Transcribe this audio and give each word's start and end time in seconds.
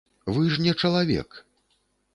Вы 0.37 0.45
ж 0.55 0.65
не 0.67 0.73
чалавек! 0.81 1.39